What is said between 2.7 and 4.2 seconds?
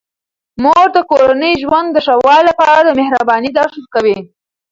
د مهربانۍ درس ورکوي.